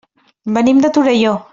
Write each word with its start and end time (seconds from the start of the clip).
Venim 0.57 0.81
de 0.87 0.93
Torelló. 0.97 1.39